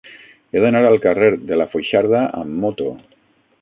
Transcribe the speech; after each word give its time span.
He 0.55 0.63
d'anar 0.63 0.81
al 0.87 0.97
carrer 1.03 1.29
de 1.51 1.61
la 1.63 1.69
Foixarda 1.77 2.27
amb 2.43 2.61
moto. 2.67 2.93